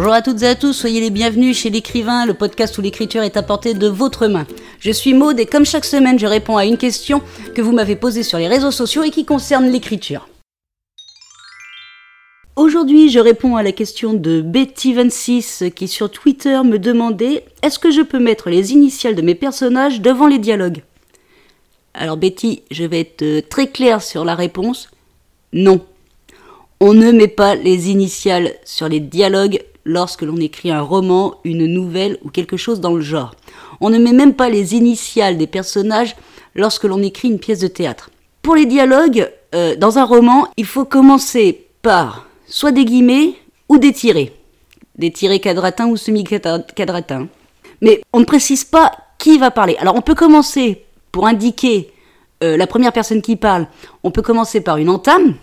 [0.00, 3.24] Bonjour à toutes et à tous, soyez les bienvenus chez l'écrivain, le podcast où l'écriture
[3.24, 4.46] est apportée de votre main.
[4.78, 7.20] Je suis Maude et comme chaque semaine, je réponds à une question
[7.56, 10.28] que vous m'avez posée sur les réseaux sociaux et qui concerne l'écriture.
[12.54, 17.90] Aujourd'hui, je réponds à la question de Betty26 qui sur Twitter me demandait est-ce que
[17.90, 20.84] je peux mettre les initiales de mes personnages devant les dialogues?
[21.94, 24.90] Alors Betty, je vais être euh, très claire sur la réponse.
[25.52, 25.84] Non.
[26.80, 31.66] On ne met pas les initiales sur les dialogues lorsque l'on écrit un roman, une
[31.66, 33.34] nouvelle ou quelque chose dans le genre.
[33.80, 36.14] On ne met même pas les initiales des personnages
[36.54, 38.10] lorsque l'on écrit une pièce de théâtre.
[38.42, 43.34] Pour les dialogues, euh, dans un roman, il faut commencer par soit des guillemets
[43.68, 44.32] ou des tirés.
[44.96, 47.28] Des tirés quadratins ou semi-quadratins.
[47.80, 49.76] Mais on ne précise pas qui va parler.
[49.80, 51.90] Alors on peut commencer pour indiquer
[52.44, 53.66] euh, la première personne qui parle,
[54.04, 55.34] on peut commencer par une entame.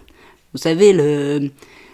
[0.55, 1.49] Vous savez, le,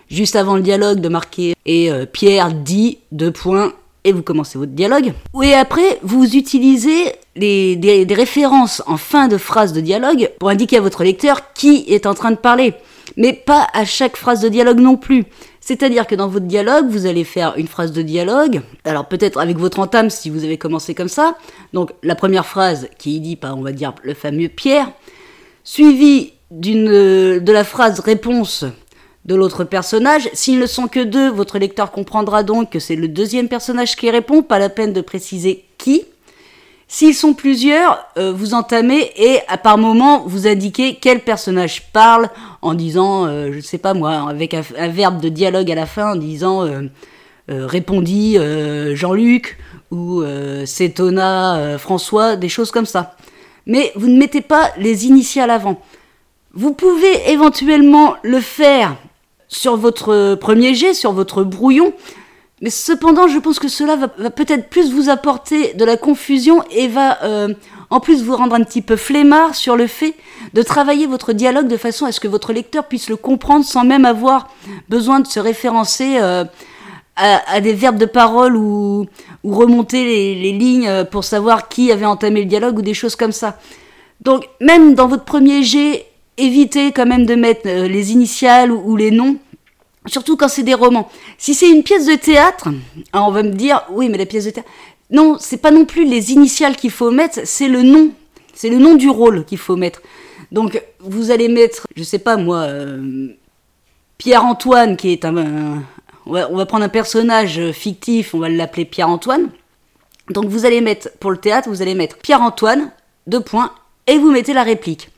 [0.08, 3.73] juste avant le dialogue, de marquer et euh, Pierre dit deux points
[4.04, 5.14] et vous commencez votre dialogue.
[5.42, 10.78] Et après, vous utilisez des, des, références en fin de phrase de dialogue pour indiquer
[10.78, 12.76] à votre lecteur qui est en train de parler.
[13.17, 15.26] Mais pas à chaque phrase de dialogue non plus.
[15.59, 19.58] C'est-à-dire que dans votre dialogue, vous allez faire une phrase de dialogue, alors peut-être avec
[19.58, 21.36] votre entame si vous avez commencé comme ça,
[21.73, 24.92] donc la première phrase qui dit, pas, on va dire, le fameux Pierre,
[25.64, 28.66] suivi de la phrase réponse
[29.26, 30.30] de l'autre personnage.
[30.34, 34.10] S'ils ne sont que deux, votre lecteur comprendra donc que c'est le deuxième personnage qui
[34.10, 36.04] répond, pas la peine de préciser qui.
[36.88, 42.28] S'ils sont plusieurs, euh, vous entamez et à par moment vous indiquez quel personnage parle
[42.62, 45.86] en disant, euh, je ne sais pas moi, avec un, verbe de dialogue à la
[45.86, 46.90] fin en disant euh,
[47.48, 48.38] répondit
[48.94, 49.58] Jean-Luc
[49.90, 50.24] ou
[50.66, 53.16] s'étonna François, des choses comme ça.
[53.66, 55.82] Mais vous ne mettez pas les initiales avant.
[56.54, 58.98] Vous pouvez éventuellement le faire
[59.48, 61.94] sur votre premier jet, sur votre brouillon,
[62.62, 66.90] mais cependant, je pense que cela va, peut-être plus vous apporter de la confusion et
[66.90, 67.54] va euh,
[67.90, 70.14] en plus vous rendre un petit peu flemmard sur le fait
[70.54, 73.84] de travailler votre dialogue de façon à ce que votre lecteur puisse le comprendre sans
[73.84, 74.50] même avoir
[74.90, 76.44] besoin de se référencer euh,
[77.16, 79.08] à, des verbes de parole ou,
[79.44, 83.32] remonter les, les, lignes pour savoir qui avait entamé le dialogue ou des choses comme
[83.32, 83.58] ça.
[84.22, 88.95] Donc même dans votre premier jet, évitez quand même de mettre euh, les initiales ou
[88.95, 89.37] les noms
[90.08, 91.09] Surtout quand c'est des romans.
[91.37, 92.69] Si c'est une pièce de théâtre,
[93.14, 94.69] on va me dire, oui, mais la pièce de théâtre.
[95.11, 98.11] Non, c'est pas non plus les initiales qu'il faut mettre, c'est le nom.
[98.53, 100.02] C'est le nom du rôle qu'il faut mettre.
[100.52, 103.27] Donc, vous allez mettre, je sais pas moi, euh,
[104.17, 105.83] Pierre-Antoine, qui est un.
[106.25, 109.49] on, va, prendre un personnage fictif, on va l'appeler Pierre-Antoine.
[110.31, 112.92] Donc, vous allez mettre, pour le théâtre, vous allez mettre Pierre-Antoine,
[113.27, 113.71] deux points,
[114.08, 115.11] et vous mettez la réplique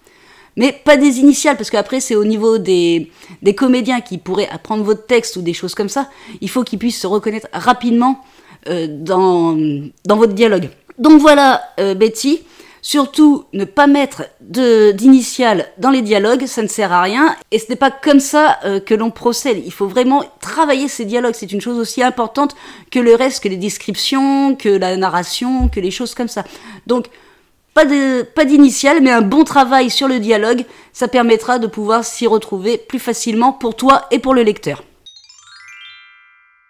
[0.55, 4.83] mais pas des initiales, parce qu'après c'est au niveau des, des comédiens qui pourraient apprendre
[4.83, 6.09] votre texte ou des choses comme ça,
[6.41, 8.21] il faut qu'ils puissent se reconnaître rapidement
[8.67, 9.57] euh, dans,
[10.05, 10.69] dans votre dialogue.
[10.99, 12.41] Donc voilà, euh, Betty,
[12.83, 17.69] surtout ne pas mettre d'initiales dans les dialogues, ça ne sert à rien, et ce
[17.69, 19.63] n'est pas comme ça euh, que l'on procède.
[19.65, 22.55] Il faut vraiment travailler ces dialogues, c'est une chose aussi importante
[22.91, 26.43] que le reste, que les descriptions, que la narration, que les choses comme ça.
[26.85, 27.07] Donc
[27.73, 32.77] pas d'initial, mais un bon travail sur le dialogue, ça permettra de pouvoir s'y retrouver
[32.77, 34.83] plus facilement pour toi et pour le lecteur.